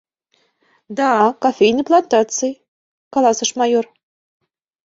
—Да, 0.97 1.09
кофейный 1.43 1.87
плантаций...— 1.87 2.61
каласыш 3.13 3.49
майор. 3.59 3.85